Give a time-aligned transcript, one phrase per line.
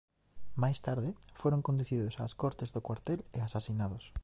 [0.63, 1.09] Máis tarde
[1.41, 4.05] foron conducidos ás cortes do cuartel e asasinados.